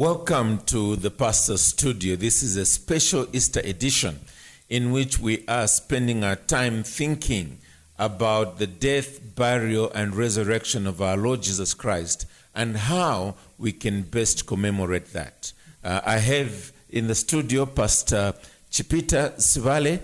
Welcome 0.00 0.60
to 0.60 0.96
the 0.96 1.10
Pastor's 1.10 1.60
Studio. 1.60 2.16
This 2.16 2.42
is 2.42 2.56
a 2.56 2.64
special 2.64 3.26
Easter 3.34 3.60
edition 3.62 4.20
in 4.70 4.92
which 4.92 5.20
we 5.20 5.44
are 5.46 5.66
spending 5.66 6.24
our 6.24 6.36
time 6.36 6.82
thinking 6.84 7.58
about 7.98 8.58
the 8.58 8.66
death, 8.66 9.20
burial, 9.34 9.90
and 9.90 10.16
resurrection 10.16 10.86
of 10.86 11.02
our 11.02 11.18
Lord 11.18 11.42
Jesus 11.42 11.74
Christ 11.74 12.24
and 12.54 12.78
how 12.78 13.34
we 13.58 13.72
can 13.72 14.00
best 14.00 14.46
commemorate 14.46 15.12
that. 15.12 15.52
Uh, 15.84 16.00
I 16.06 16.16
have 16.16 16.72
in 16.88 17.06
the 17.06 17.14
studio 17.14 17.66
Pastor 17.66 18.32
Chipita 18.70 19.34
Sibale, 19.36 20.00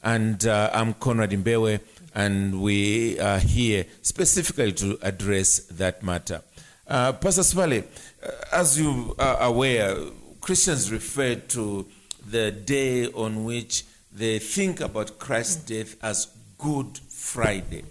and 0.00 0.46
uh, 0.46 0.70
I'm 0.72 0.94
Conrad 0.94 1.30
Mbewe, 1.30 1.80
and 2.14 2.62
we 2.62 3.18
are 3.18 3.40
here 3.40 3.86
specifically 4.02 4.70
to 4.74 4.96
address 5.02 5.58
that 5.72 6.04
matter. 6.04 6.42
Uh, 6.90 7.12
Pastor 7.12 7.42
Sibale, 7.42 7.84
uh, 8.20 8.30
as 8.50 8.76
you 8.76 9.14
are 9.16 9.42
aware, 9.42 9.96
Christians 10.40 10.90
refer 10.90 11.36
to 11.36 11.86
the 12.28 12.50
day 12.50 13.06
on 13.06 13.44
which 13.44 13.84
they 14.12 14.40
think 14.40 14.80
about 14.80 15.16
Christ's 15.20 15.54
death 15.54 15.94
as 16.02 16.26
Good 16.58 16.98
Friday. 17.08 17.84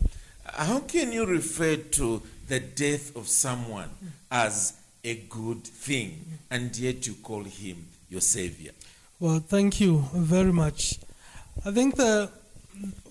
How 0.43 0.79
can 0.79 1.13
you 1.13 1.25
refer 1.25 1.77
to 1.77 2.21
the 2.49 2.59
death 2.59 3.15
of 3.15 3.29
someone 3.29 3.89
as 4.29 4.73
a 5.05 5.15
good 5.29 5.63
thing 5.63 6.21
and 6.51 6.77
yet 6.77 7.07
you 7.07 7.13
call 7.23 7.45
him 7.45 7.87
your 8.09 8.19
savior? 8.19 8.71
Well, 9.21 9.39
thank 9.39 9.79
you 9.79 10.03
very 10.13 10.51
much. 10.51 10.99
I 11.65 11.71
think 11.71 11.95
that 11.95 12.31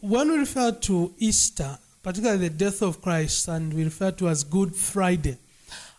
when 0.02 0.30
we 0.32 0.36
refer 0.36 0.70
to 0.70 1.14
Easter, 1.16 1.78
particularly 2.02 2.48
the 2.48 2.54
death 2.54 2.82
of 2.82 3.00
Christ, 3.00 3.48
and 3.48 3.72
we 3.72 3.84
refer 3.84 4.10
to 4.10 4.28
as 4.28 4.44
Good 4.44 4.76
Friday, 4.76 5.38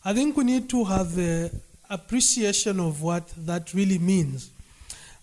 I 0.10 0.14
think 0.14 0.36
we 0.36 0.44
need 0.44 0.68
to 0.72 0.84
have 0.86 1.20
a 1.20 1.52
appreciation 1.88 2.80
of 2.80 3.04
what 3.04 3.32
that 3.46 3.76
really 3.76 4.00
means. 4.00 4.50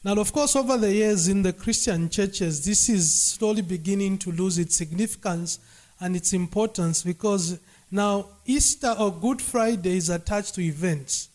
Now, 0.05 0.13
of 0.13 0.33
course, 0.33 0.55
over 0.55 0.79
the 0.79 0.95
years 0.95 1.27
in 1.27 1.43
the 1.43 1.53
Christian 1.53 2.09
churches, 2.09 2.65
this 2.65 2.89
is 2.89 3.13
slowly 3.13 3.63
beginning 3.63 4.19
to 4.19 4.31
lose 4.31 4.59
its 4.59 4.77
significance 4.77 5.59
and 5.99 6.15
its 6.15 6.33
importance 6.33 7.03
because 7.03 7.59
now 7.91 8.27
Easter 8.47 8.95
or 8.97 9.13
Good 9.13 9.43
Friday 9.43 9.97
is 9.97 10.09
attached 10.09 10.55
to 10.55 10.61
events. 10.61 11.31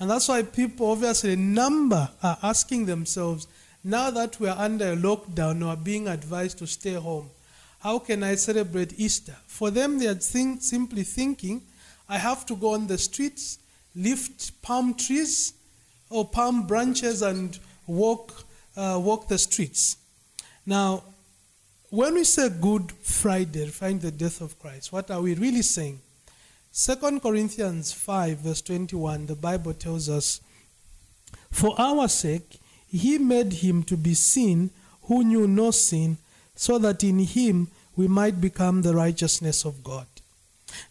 And 0.00 0.10
that's 0.10 0.26
why 0.26 0.42
people, 0.42 0.90
obviously, 0.90 1.34
a 1.34 1.36
number 1.36 2.10
are 2.24 2.38
asking 2.42 2.86
themselves, 2.86 3.46
now 3.84 4.10
that 4.10 4.40
we 4.40 4.48
are 4.48 4.58
under 4.58 4.94
a 4.94 4.96
lockdown 4.96 5.64
or 5.64 5.76
being 5.76 6.08
advised 6.08 6.58
to 6.58 6.66
stay 6.66 6.94
home, 6.94 7.30
how 7.78 8.00
can 8.00 8.24
I 8.24 8.34
celebrate 8.34 8.98
Easter? 8.98 9.36
For 9.46 9.70
them, 9.70 10.00
they 10.00 10.08
are 10.08 10.14
think, 10.14 10.60
simply 10.60 11.04
thinking, 11.04 11.62
I 12.08 12.18
have 12.18 12.46
to 12.46 12.56
go 12.56 12.74
on 12.74 12.86
the 12.86 12.98
streets, 12.98 13.58
lift 13.94 14.62
palm 14.62 14.94
trees 14.94 15.54
or 16.10 16.24
palm 16.24 16.66
branches 16.66 17.22
and 17.22 17.58
walk, 17.86 18.44
uh, 18.76 19.00
walk 19.02 19.28
the 19.28 19.38
streets. 19.38 19.96
Now, 20.64 21.02
when 21.90 22.14
we 22.14 22.24
say 22.24 22.48
Good 22.48 22.92
Friday, 22.92 23.64
referring 23.64 24.00
the 24.00 24.10
death 24.10 24.40
of 24.40 24.58
Christ, 24.58 24.92
what 24.92 25.10
are 25.10 25.20
we 25.20 25.34
really 25.34 25.62
saying? 25.62 26.00
2 26.74 27.20
Corinthians 27.20 27.92
5, 27.92 28.38
verse 28.38 28.60
21, 28.60 29.26
the 29.26 29.34
Bible 29.34 29.72
tells 29.72 30.08
us, 30.08 30.40
For 31.50 31.74
our 31.80 32.06
sake, 32.08 32.60
he 32.88 33.18
made 33.18 33.52
him 33.54 33.82
to 33.84 33.96
be 33.96 34.14
sin 34.14 34.70
who 35.02 35.24
knew 35.24 35.46
no 35.46 35.70
sin, 35.70 36.18
so 36.54 36.78
that 36.78 37.02
in 37.02 37.20
him 37.20 37.68
we 37.96 38.08
might 38.08 38.40
become 38.40 38.82
the 38.82 38.94
righteousness 38.94 39.64
of 39.64 39.82
God. 39.82 40.06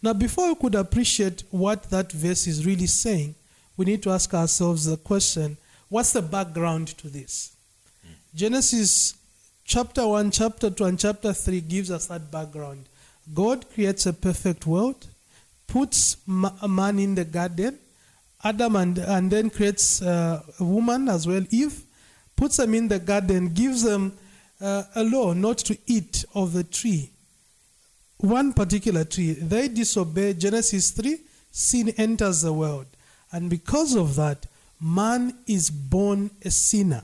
Now, 0.02 0.12
before 0.12 0.48
we 0.48 0.54
could 0.54 0.74
appreciate 0.74 1.44
what 1.50 1.84
that 1.90 2.12
verse 2.12 2.46
is 2.46 2.66
really 2.66 2.86
saying, 2.86 3.34
we 3.76 3.84
need 3.84 4.02
to 4.04 4.10
ask 4.10 4.32
ourselves 4.34 4.86
the 4.86 4.96
question 4.96 5.56
what's 5.88 6.12
the 6.12 6.22
background 6.22 6.88
to 6.98 7.08
this? 7.08 7.54
Genesis 8.34 9.14
chapter 9.64 10.06
1, 10.06 10.30
chapter 10.30 10.70
2, 10.70 10.84
and 10.84 10.98
chapter 10.98 11.32
3 11.32 11.60
gives 11.62 11.90
us 11.90 12.06
that 12.06 12.30
background. 12.30 12.86
God 13.34 13.68
creates 13.72 14.06
a 14.06 14.12
perfect 14.12 14.66
world, 14.66 15.06
puts 15.66 16.16
a 16.62 16.68
man 16.68 16.98
in 16.98 17.14
the 17.14 17.24
garden, 17.24 17.78
Adam, 18.44 18.76
and, 18.76 18.98
and 18.98 19.30
then 19.30 19.50
creates 19.50 20.00
a 20.02 20.42
woman 20.60 21.08
as 21.08 21.26
well, 21.26 21.44
Eve, 21.50 21.82
puts 22.36 22.58
them 22.58 22.74
in 22.74 22.88
the 22.88 22.98
garden, 22.98 23.48
gives 23.48 23.82
them 23.82 24.12
uh, 24.60 24.84
a 24.94 25.02
law 25.02 25.32
not 25.32 25.58
to 25.58 25.76
eat 25.86 26.24
of 26.34 26.52
the 26.52 26.64
tree 26.64 27.10
one 28.18 28.52
particular 28.52 29.04
tree. 29.04 29.32
They 29.32 29.68
disobey 29.68 30.34
Genesis 30.34 30.90
3, 30.90 31.18
sin 31.50 31.88
enters 31.96 32.42
the 32.42 32.52
world. 32.52 32.86
And 33.32 33.50
because 33.50 33.94
of 33.94 34.16
that, 34.16 34.46
man 34.80 35.34
is 35.46 35.70
born 35.70 36.30
a 36.44 36.50
sinner. 36.50 37.02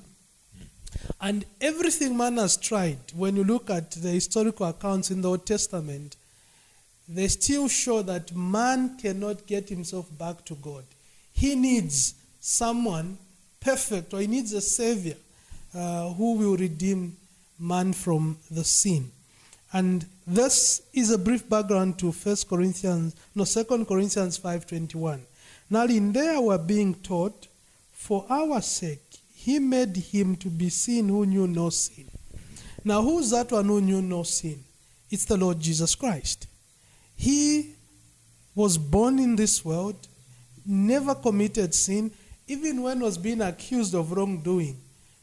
And 1.21 1.45
everything 1.61 2.17
man 2.17 2.37
has 2.37 2.57
tried, 2.57 2.99
when 3.15 3.37
you 3.37 3.45
look 3.45 3.71
at 3.71 3.91
the 3.93 4.11
historical 4.11 4.67
accounts 4.67 5.11
in 5.11 5.23
the 5.23 5.31
Old 5.31 5.47
Testament, 5.47 6.17
they 7.09 7.29
still 7.29 7.69
show 7.69 8.03
that 8.03 8.35
man 8.35 8.97
cannot 8.99 9.47
get 9.47 9.69
himself 9.69 10.07
back 10.19 10.45
to 10.47 10.55
God. 10.57 10.85
He 11.33 11.55
needs 11.55 12.15
someone 12.41 13.19
perfect, 13.61 14.15
or 14.15 14.21
he 14.21 14.27
needs 14.27 14.53
a 14.53 14.61
savior 14.61 15.17
uh, 15.75 16.13
who 16.13 16.35
will 16.35 16.57
redeem 16.57 17.17
man 17.59 17.93
from 17.93 18.39
the 18.51 18.65
sin. 18.65 19.11
And 19.73 20.05
this 20.27 20.83
is 20.93 21.11
a 21.11 21.19
brief 21.19 21.49
background 21.49 21.99
to 22.01 22.13
First 22.13 22.49
Corinthians, 22.49 23.17
no, 23.35 23.45
Second 23.45 23.87
Corinthians 23.87 24.39
5.21. 24.39 25.21
Now 25.71 25.85
in 25.85 26.13
there 26.13 26.41
we're 26.41 26.59
being 26.59 26.95
taught, 26.95 27.49
for 27.93 28.27
our 28.29 28.61
sake, 28.61 29.01
he 29.35 29.59
made 29.59 29.97
him 29.97 30.37
to 30.37 30.49
be 30.49 30.69
sin 30.69 31.09
who 31.09 31.25
knew 31.25 31.47
no 31.47 31.71
sin. 31.71 32.07
Now 32.85 33.01
who's 33.03 33.31
that 33.31 33.51
one 33.51 33.65
who 33.65 33.81
knew 33.81 34.03
no 34.03 34.25
sin? 34.25 34.63
It's 35.11 35.25
the 35.25 35.37
Lord 35.37 35.61
Jesus 35.61 35.95
Christ. 35.95 36.47
He 37.17 37.75
was 38.55 38.77
born 38.77 39.19
in 39.19 39.37
this 39.37 39.65
world, 39.65 39.97
never 40.67 41.15
committed 41.15 41.75
sin, 41.75 42.11
even 42.47 42.83
when 42.83 43.01
was 43.01 43.17
being 43.17 43.41
accused 43.41 43.95
of 43.95 44.13
wrongdoing. 44.13 44.77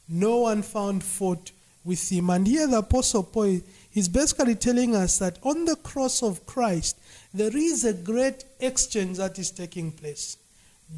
No 0.08 0.38
one 0.38 0.64
found 0.64 1.04
fault 1.04 1.52
with 1.84 2.12
him. 2.12 2.30
And 2.30 2.48
here 2.48 2.68
the 2.68 2.80
Apostle 2.80 3.24
Paul 3.24 3.60
He's 4.00 4.08
basically 4.08 4.56
telling 4.56 4.96
us 4.96 5.20
that 5.20 5.40
on 5.44 5.66
the 5.66 5.76
cross 5.76 6.24
of 6.24 6.46
Christ, 6.46 6.98
there 7.34 7.54
is 7.54 7.84
a 7.84 7.92
great 7.92 8.46
exchange 8.62 9.18
that 9.18 9.38
is 9.38 9.52
taking 9.52 9.92
place. 9.92 10.38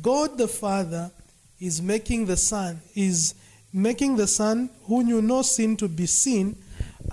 God 0.04 0.38
the 0.38 0.48
Father 0.48 1.10
is 1.60 1.82
making 1.82 2.28
the 2.28 2.38
Son, 2.38 2.80
is 2.94 3.34
making 3.74 4.18
the 4.18 4.28
Son 4.28 4.70
who 4.84 5.02
knew 5.02 5.20
no 5.20 5.42
sin 5.42 5.78
to 5.78 5.88
be 5.88 6.06
sin, 6.06 6.56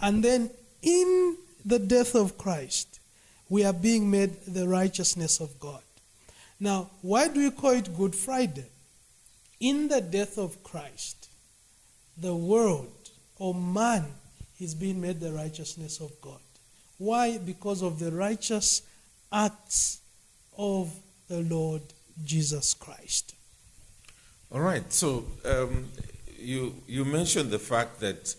and 0.02 0.22
then 0.22 0.50
in 0.82 1.38
the 1.64 1.78
death 1.78 2.14
of 2.14 2.36
Christ, 2.36 3.00
we 3.48 3.64
are 3.64 3.72
being 3.72 4.10
made 4.10 4.42
the 4.46 4.68
righteousness 4.68 5.40
of 5.40 5.58
God. 5.58 5.80
Now, 6.60 6.90
why 7.00 7.28
do 7.28 7.40
we 7.40 7.50
call 7.50 7.70
it 7.70 7.96
Good 7.96 8.14
Friday? 8.14 8.66
In 9.58 9.88
the 9.88 10.02
death 10.02 10.36
of 10.36 10.62
Christ, 10.62 11.30
the 12.18 12.36
world 12.36 12.92
or 13.38 13.54
man 13.54 14.04
he's 14.58 14.74
being 14.74 15.00
made 15.00 15.20
the 15.20 15.32
righteousness 15.32 16.00
of 16.00 16.10
God. 16.20 16.40
Why? 16.98 17.38
Because 17.38 17.82
of 17.82 17.98
the 18.00 18.10
righteous 18.10 18.82
acts 19.32 20.00
of 20.56 20.92
the 21.28 21.42
Lord 21.42 21.82
Jesus 22.24 22.74
Christ. 22.74 23.34
All 24.50 24.60
right. 24.60 24.92
So 24.92 25.24
um, 25.44 25.88
you 26.38 26.74
you 26.86 27.04
mentioned 27.04 27.50
the 27.50 27.58
fact 27.58 28.00
that 28.00 28.34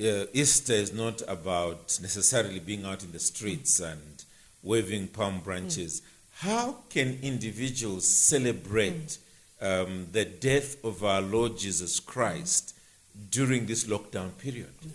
uh, 0.00 0.26
Easter 0.32 0.72
is 0.72 0.92
not 0.92 1.22
about 1.28 1.98
necessarily 2.02 2.58
being 2.58 2.84
out 2.84 3.04
in 3.04 3.12
the 3.12 3.18
streets 3.18 3.78
and 3.80 4.24
waving 4.62 5.08
palm 5.08 5.40
branches. 5.40 6.00
Mm. 6.00 6.04
How 6.48 6.76
can 6.88 7.18
individuals 7.22 8.08
celebrate 8.08 9.18
mm. 9.62 9.82
um, 9.84 10.06
the 10.10 10.24
death 10.24 10.82
of 10.84 11.04
our 11.04 11.20
Lord 11.20 11.58
Jesus 11.58 12.00
Christ 12.00 12.74
during 13.30 13.66
this 13.66 13.84
lockdown 13.84 14.36
period? 14.38 14.72
Yeah. 14.82 14.92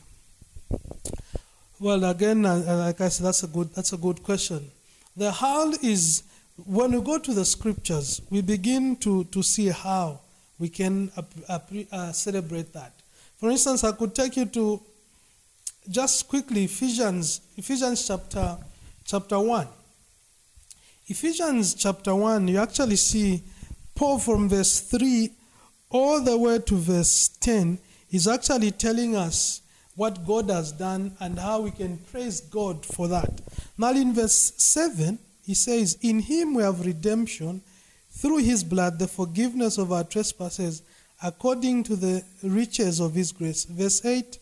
Well, 1.85 2.03
again, 2.05 2.47
uh, 2.47 2.63
uh, 2.67 2.77
like 2.77 2.99
I 2.99 3.09
said, 3.09 3.27
that's 3.27 3.43
a 3.43 3.47
good 3.47 3.71
that's 3.75 3.93
a 3.93 3.97
good 3.97 4.23
question. 4.23 4.71
The 5.15 5.31
how 5.31 5.69
is 5.83 6.23
when 6.65 6.93
we 6.93 6.99
go 6.99 7.19
to 7.19 7.31
the 7.31 7.45
scriptures, 7.45 8.23
we 8.31 8.41
begin 8.41 8.95
to 9.05 9.25
to 9.25 9.43
see 9.43 9.67
how 9.67 10.19
we 10.57 10.67
can 10.67 11.11
uh, 11.47 12.11
celebrate 12.11 12.73
that. 12.73 12.91
For 13.37 13.51
instance, 13.51 13.83
I 13.83 13.91
could 13.91 14.15
take 14.15 14.35
you 14.35 14.45
to 14.45 14.81
just 15.87 16.27
quickly 16.27 16.63
Ephesians 16.63 17.41
Ephesians 17.55 18.07
chapter 18.07 18.57
chapter 19.03 19.39
one. 19.39 19.67
Ephesians 21.05 21.75
chapter 21.75 22.15
one, 22.15 22.47
you 22.47 22.57
actually 22.57 22.95
see 22.95 23.43
Paul 23.93 24.17
from 24.17 24.49
verse 24.49 24.79
three 24.79 25.33
all 25.91 26.19
the 26.19 26.35
way 26.35 26.57
to 26.57 26.75
verse 26.77 27.27
ten. 27.39 27.77
He's 28.09 28.27
actually 28.27 28.71
telling 28.71 29.15
us 29.15 29.61
what 29.95 30.25
God 30.25 30.49
has 30.49 30.71
done 30.71 31.15
and 31.19 31.39
how 31.39 31.61
we 31.61 31.71
can 31.71 31.97
praise 31.97 32.41
God 32.41 32.85
for 32.85 33.07
that. 33.07 33.41
Now, 33.77 33.91
in 33.91 34.13
verse 34.13 34.53
7, 34.57 35.17
he 35.45 35.53
says, 35.53 35.97
In 36.01 36.19
him 36.19 36.53
we 36.53 36.63
have 36.63 36.85
redemption 36.85 37.61
through 38.11 38.37
his 38.37 38.63
blood 38.63 38.99
the 38.99 39.07
forgiveness 39.07 39.77
of 39.77 39.91
our 39.91 40.03
trespasses 40.03 40.81
according 41.23 41.83
to 41.83 41.95
the 41.95 42.23
riches 42.43 42.99
of 42.99 43.13
his 43.13 43.31
grace. 43.31 43.65
Verse 43.65 44.03
8, 44.03 44.39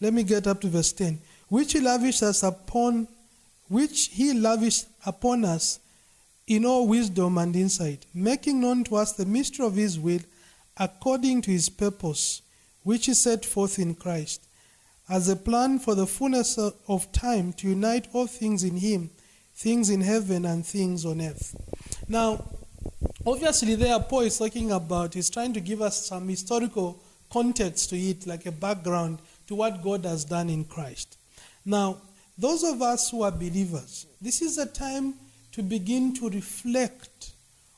let 0.00 0.12
me 0.12 0.22
get 0.22 0.46
up 0.46 0.60
to 0.62 0.68
verse 0.68 0.92
10. 0.92 1.18
Which 1.48 1.72
he 1.72 1.80
lavished 1.80 2.22
us 2.22 2.42
upon, 2.42 3.08
which 3.68 4.08
he 4.08 4.32
lavished 4.32 4.86
upon 5.06 5.44
us 5.44 5.80
in 6.46 6.64
all 6.64 6.86
wisdom 6.86 7.38
and 7.38 7.54
insight, 7.56 8.04
making 8.12 8.60
known 8.60 8.84
to 8.84 8.96
us 8.96 9.12
the 9.12 9.24
mystery 9.26 9.66
of 9.66 9.76
his 9.76 9.98
will 9.98 10.20
according 10.76 11.42
to 11.42 11.50
his 11.50 11.68
purpose, 11.68 12.42
which 12.82 13.08
is 13.08 13.20
set 13.20 13.44
forth 13.44 13.78
in 13.78 13.94
Christ, 13.94 14.42
as 15.08 15.28
a 15.28 15.36
plan 15.36 15.78
for 15.78 15.94
the 15.94 16.06
fullness 16.06 16.58
of 16.58 17.12
time 17.12 17.52
to 17.54 17.68
unite 17.68 18.08
all 18.12 18.26
things 18.26 18.64
in 18.64 18.76
him, 18.76 19.10
things 19.54 19.90
in 19.90 20.00
heaven 20.00 20.44
and 20.44 20.64
things 20.64 21.04
on 21.04 21.20
earth. 21.20 21.54
Now, 22.08 22.44
obviously, 23.26 23.74
there 23.74 23.98
Paul 24.00 24.20
is 24.20 24.38
talking 24.38 24.70
about, 24.72 25.14
he's 25.14 25.30
trying 25.30 25.52
to 25.52 25.60
give 25.60 25.82
us 25.82 26.06
some 26.06 26.28
historical 26.28 26.98
context 27.30 27.90
to 27.90 27.96
it, 27.96 28.26
like 28.26 28.46
a 28.46 28.52
background 28.52 29.18
to 29.46 29.54
what 29.54 29.82
God 29.82 30.04
has 30.04 30.24
done 30.24 30.48
in 30.48 30.64
Christ. 30.64 31.18
Now, 31.64 31.98
those 32.38 32.64
of 32.64 32.80
us 32.80 33.10
who 33.10 33.22
are 33.22 33.30
believers, 33.30 34.06
this 34.20 34.40
is 34.40 34.58
a 34.58 34.66
time 34.66 35.14
to 35.52 35.62
begin 35.62 36.14
to 36.14 36.30
reflect 36.30 37.32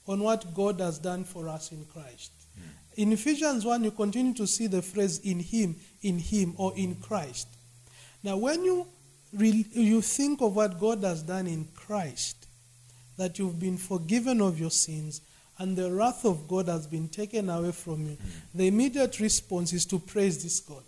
on 0.06 0.20
what 0.20 0.54
God 0.54 0.80
has 0.80 0.98
done 0.98 1.24
for 1.24 1.48
us 1.48 1.72
in 1.72 1.84
Christ. 1.92 2.30
In 2.96 3.12
Ephesians 3.12 3.64
1, 3.64 3.84
you 3.84 3.90
continue 3.90 4.32
to 4.34 4.46
see 4.46 4.66
the 4.66 4.80
phrase 4.80 5.18
in 5.18 5.38
Him, 5.38 5.76
in 6.02 6.18
Him, 6.18 6.54
or 6.56 6.72
in 6.76 6.94
Christ. 6.96 7.46
Now, 8.22 8.38
when 8.38 8.64
you, 8.64 8.86
re- 9.34 9.66
you 9.72 10.00
think 10.00 10.40
of 10.40 10.56
what 10.56 10.80
God 10.80 11.04
has 11.04 11.22
done 11.22 11.46
in 11.46 11.68
Christ, 11.74 12.46
that 13.18 13.38
you've 13.38 13.60
been 13.60 13.76
forgiven 13.76 14.40
of 14.40 14.58
your 14.58 14.70
sins 14.70 15.20
and 15.58 15.76
the 15.76 15.90
wrath 15.90 16.24
of 16.24 16.48
God 16.48 16.68
has 16.68 16.86
been 16.86 17.08
taken 17.08 17.48
away 17.50 17.72
from 17.72 18.06
you, 18.06 18.16
the 18.54 18.66
immediate 18.66 19.20
response 19.20 19.72
is 19.72 19.84
to 19.86 19.98
praise 19.98 20.42
this 20.42 20.60
God. 20.60 20.82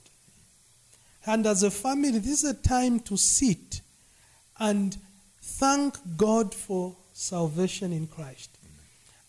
And 1.27 1.47
as 1.47 1.63
a 1.63 1.71
family, 1.71 2.19
this 2.19 2.43
is 2.43 2.51
a 2.51 2.55
time 2.55 3.01
to 3.01 3.17
sit 3.17 3.83
and 4.59 4.97
thank 5.43 5.97
God 6.17 6.55
for 6.55 6.97
salvation 7.13 7.93
in 7.93 8.07
Christ. 8.07 8.51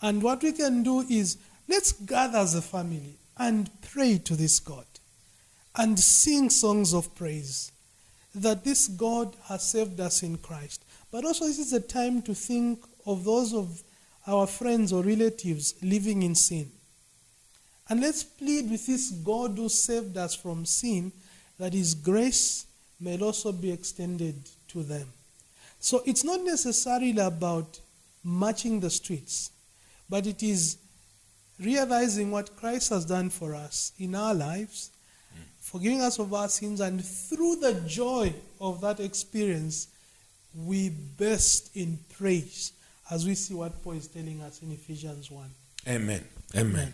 And 0.01 0.23
what 0.23 0.41
we 0.43 0.53
can 0.53 0.83
do 0.83 1.01
is 1.01 1.37
let's 1.69 1.93
gather 1.93 2.39
as 2.39 2.55
a 2.55 2.61
family 2.61 3.15
and 3.37 3.69
pray 3.81 4.17
to 4.17 4.35
this 4.35 4.59
God 4.59 4.85
and 5.75 5.97
sing 5.97 6.49
songs 6.49 6.93
of 6.93 7.13
praise 7.15 7.71
that 8.35 8.63
this 8.63 8.87
God 8.87 9.35
has 9.45 9.63
saved 9.63 9.99
us 9.99 10.23
in 10.23 10.37
Christ. 10.37 10.83
But 11.11 11.25
also, 11.25 11.45
this 11.45 11.59
is 11.59 11.73
a 11.73 11.79
time 11.79 12.21
to 12.23 12.33
think 12.33 12.83
of 13.05 13.23
those 13.23 13.53
of 13.53 13.81
our 14.27 14.45
friends 14.45 14.91
or 14.91 15.03
relatives 15.03 15.75
living 15.81 16.23
in 16.23 16.35
sin. 16.35 16.69
And 17.87 18.01
let's 18.01 18.23
plead 18.23 18.69
with 18.69 18.85
this 18.85 19.09
God 19.11 19.57
who 19.57 19.69
saved 19.69 20.17
us 20.17 20.35
from 20.35 20.65
sin 20.65 21.11
that 21.57 21.73
His 21.73 21.95
grace 21.95 22.65
may 22.99 23.19
also 23.19 23.51
be 23.51 23.71
extended 23.71 24.35
to 24.67 24.83
them. 24.83 25.07
So 25.79 26.01
it's 26.05 26.23
not 26.23 26.41
necessarily 26.41 27.17
about 27.17 27.79
marching 28.23 28.79
the 28.79 28.89
streets, 28.89 29.51
but 30.09 30.27
it 30.27 30.43
is 30.43 30.77
realizing 31.59 32.31
what 32.31 32.55
Christ 32.55 32.89
has 32.89 33.05
done 33.05 33.29
for 33.29 33.53
us 33.53 33.91
in 33.99 34.15
our 34.15 34.33
lives, 34.33 34.91
forgiving 35.59 36.01
us 36.01 36.19
of 36.19 36.33
our 36.33 36.49
sins, 36.49 36.79
and 36.79 37.03
through 37.03 37.57
the 37.57 37.73
joy 37.85 38.33
of 38.59 38.81
that 38.81 38.99
experience, 38.99 39.87
we 40.55 40.89
burst 40.89 41.75
in 41.75 41.99
praise 42.17 42.73
as 43.11 43.25
we 43.25 43.35
see 43.35 43.53
what 43.53 43.83
Paul 43.83 43.93
is 43.93 44.07
telling 44.07 44.41
us 44.41 44.61
in 44.61 44.71
Ephesians 44.71 45.29
1. 45.29 45.45
Amen. 45.87 46.23
Amen. 46.55 46.71
Amen. 46.71 46.93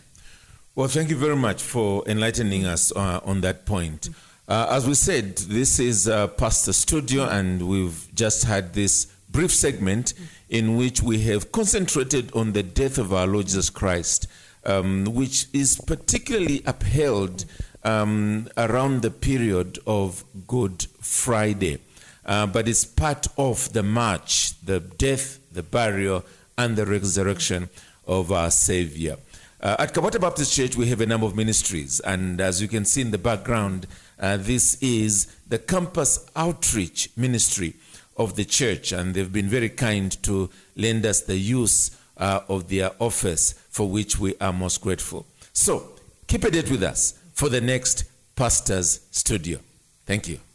Well, 0.74 0.88
thank 0.88 1.08
you 1.08 1.16
very 1.16 1.36
much 1.36 1.62
for 1.62 2.04
enlightening 2.06 2.66
us 2.66 2.92
uh, 2.94 3.20
on 3.24 3.40
that 3.40 3.64
point. 3.64 4.10
Uh, 4.48 4.68
as 4.70 4.86
we 4.86 4.94
said, 4.94 5.36
this 5.38 5.80
is 5.80 6.06
uh, 6.06 6.28
Pastor 6.28 6.72
Studio, 6.72 7.24
and 7.24 7.66
we've 7.66 8.08
just 8.14 8.44
had 8.44 8.74
this 8.74 9.06
brief 9.28 9.52
segment 9.52 10.14
in 10.48 10.76
which 10.76 11.02
we 11.02 11.18
have 11.20 11.50
concentrated 11.50 12.30
on 12.34 12.52
the 12.52 12.62
death 12.62 12.98
of 12.98 13.12
our 13.12 13.26
Lord 13.26 13.46
Jesus 13.46 13.70
Christ, 13.70 14.28
um, 14.66 15.04
which 15.04 15.46
is 15.52 15.80
particularly 15.86 16.62
upheld 16.66 17.44
um, 17.84 18.48
around 18.56 19.02
the 19.02 19.10
period 19.10 19.78
of 19.86 20.24
Good 20.46 20.86
Friday. 21.00 21.78
Uh, 22.24 22.46
but 22.46 22.68
it's 22.68 22.84
part 22.84 23.28
of 23.38 23.72
the 23.72 23.84
march, 23.84 24.60
the 24.60 24.80
death, 24.80 25.38
the 25.52 25.62
burial, 25.62 26.24
and 26.58 26.76
the 26.76 26.84
resurrection 26.84 27.70
of 28.06 28.32
our 28.32 28.50
Savior. 28.50 29.16
Uh, 29.60 29.76
at 29.78 29.94
Kabwata 29.94 30.20
Baptist 30.20 30.52
Church, 30.52 30.76
we 30.76 30.88
have 30.88 31.00
a 31.00 31.06
number 31.06 31.26
of 31.26 31.36
ministries, 31.36 32.00
and 32.00 32.40
as 32.40 32.60
you 32.60 32.68
can 32.68 32.84
see 32.84 33.00
in 33.00 33.10
the 33.10 33.18
background, 33.18 33.86
uh, 34.18 34.36
this 34.36 34.80
is 34.82 35.36
the 35.48 35.58
campus 35.58 36.28
outreach 36.34 37.10
ministry 37.16 37.74
of 38.16 38.34
the 38.34 38.44
church, 38.44 38.92
and 38.92 39.14
they've 39.14 39.32
been 39.32 39.48
very 39.48 39.68
kind 39.68 40.20
to 40.24 40.50
lend 40.74 41.06
us 41.06 41.20
the 41.22 41.36
use 41.36 41.96
uh, 42.16 42.40
of 42.48 42.68
their 42.68 42.90
office, 42.98 43.54
for 43.76 43.86
which 43.86 44.18
we 44.18 44.34
are 44.40 44.54
most 44.54 44.80
grateful. 44.80 45.26
So, 45.52 45.90
keep 46.26 46.44
a 46.44 46.50
date 46.50 46.70
with 46.70 46.82
us 46.82 47.12
for 47.34 47.50
the 47.50 47.60
next 47.60 48.04
Pastor's 48.34 49.00
Studio. 49.10 49.58
Thank 50.06 50.28
you. 50.28 50.45